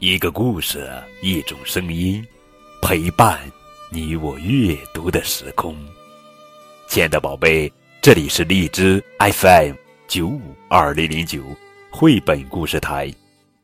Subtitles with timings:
[0.00, 2.26] 一个故事，一种声音，
[2.80, 3.38] 陪伴
[3.90, 5.76] 你我阅读的时空。
[6.88, 9.74] 亲爱的宝贝，这里是荔枝 FM
[10.08, 10.40] 九五
[10.70, 11.44] 二零零九
[11.90, 13.12] 绘本故事台，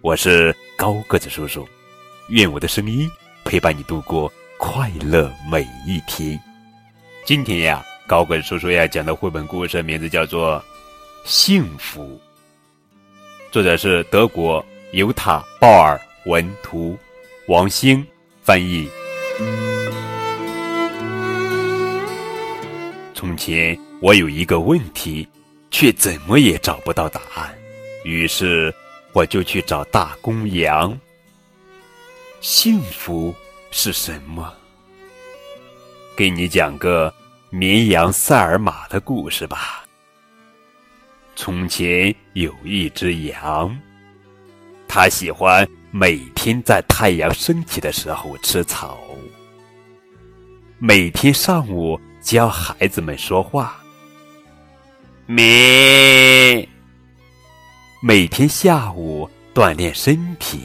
[0.00, 1.64] 我是高个子叔叔。
[2.30, 3.08] 愿我的声音
[3.44, 6.36] 陪伴你度过快乐每一天。
[7.24, 10.58] 今天呀，高个子叔叔要讲的绘本故事名字叫做
[11.24, 12.02] 《幸福》。
[13.52, 15.96] 作者是德国犹塔鲍尔
[16.26, 16.98] 文图，
[17.48, 18.06] 王兴
[18.40, 18.88] 翻译。
[23.12, 25.28] 从前我有一个问题，
[25.70, 27.54] 却怎么也找不到答案，
[28.04, 28.74] 于是
[29.12, 30.98] 我就去找大公羊。
[32.40, 33.34] 幸福
[33.70, 34.50] 是什么？
[36.16, 37.12] 给你讲个
[37.50, 39.84] 绵羊塞尔玛的故事吧。
[41.36, 43.76] 从前有一只羊，
[44.86, 48.98] 它喜欢每天在太阳升起的时候吃草，
[50.76, 53.80] 每天上午教孩子们说话，
[55.24, 56.66] 咩；
[58.02, 60.62] 每天下午锻炼身体，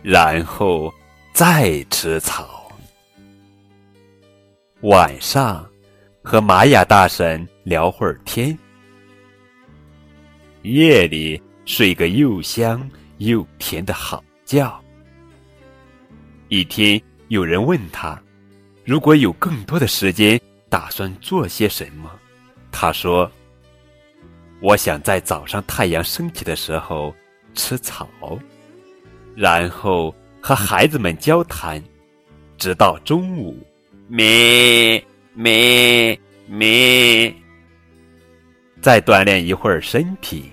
[0.00, 0.90] 然后
[1.34, 2.72] 再吃草，
[4.80, 5.66] 晚上。
[6.22, 8.56] 和玛雅大神聊会儿天，
[10.62, 11.42] 夜里
[11.72, 14.68] 睡个又香又甜的好觉。
[16.48, 18.20] 一天，有人问他，
[18.84, 22.10] 如果有更多的时间，打算做些什么？
[22.72, 23.30] 他说
[24.60, 27.14] ：“我想在早上太阳升起的时候
[27.54, 28.08] 吃草，
[29.36, 31.80] 然后和孩子们交谈，
[32.58, 33.64] 直到中午。”
[34.10, 35.00] 咩。
[35.34, 36.18] 咩
[36.48, 37.32] 咩，
[38.82, 40.52] 再锻炼一会儿身体，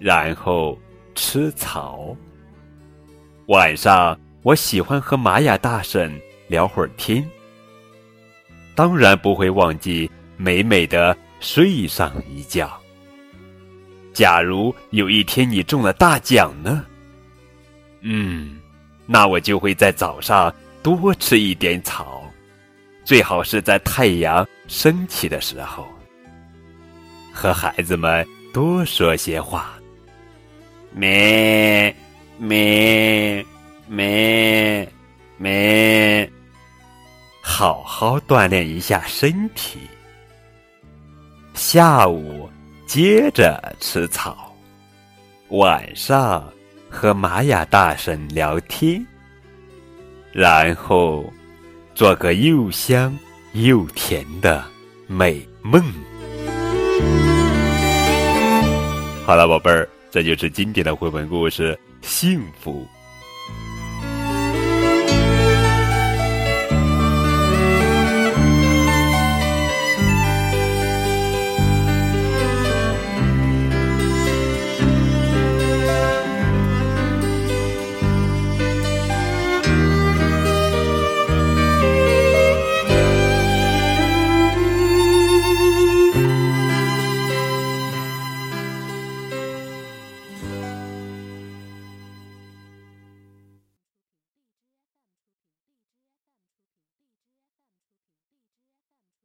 [0.00, 0.76] 然后
[1.14, 2.16] 吃草。
[3.48, 6.18] 晚上我喜欢和玛雅大婶
[6.48, 7.24] 聊会儿天，
[8.74, 12.80] 当然不会忘记美美的睡上一觉。
[14.12, 16.84] 假如有一天你中了大奖呢？
[18.00, 18.58] 嗯，
[19.06, 20.52] 那我就会在早上
[20.82, 22.22] 多吃一点草。
[23.04, 25.86] 最好是在太阳升起的时候，
[27.32, 29.74] 和孩子们多说些话，
[30.92, 31.94] 咩
[32.38, 33.44] 咩
[33.88, 34.88] 咩
[35.36, 36.30] 咩，
[37.40, 39.80] 好好锻炼一下身体。
[41.54, 42.48] 下午
[42.86, 44.54] 接着吃草，
[45.48, 46.50] 晚上
[46.88, 49.04] 和玛雅大婶聊天，
[50.32, 51.24] 然后。
[51.92, 53.14] 做个又香
[53.52, 54.64] 又甜的
[55.06, 55.82] 美梦。
[59.26, 61.72] 好了，宝贝儿，这就是今天的绘本故事
[62.06, 62.82] 《幸福》。